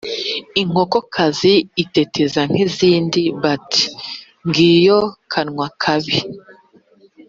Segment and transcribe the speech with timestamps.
[0.61, 1.53] Inkokokazi
[1.83, 3.83] iteteza nk’izindi bati
[4.47, 4.99] ngiyo
[5.31, 6.17] kanwa kabi.